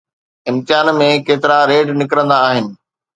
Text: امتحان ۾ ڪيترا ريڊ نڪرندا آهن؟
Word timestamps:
امتحان 0.49 0.87
۾ 1.01 1.09
ڪيترا 1.27 1.57
ريڊ 1.71 1.87
نڪرندا 1.99 2.37
آهن؟ 2.49 2.65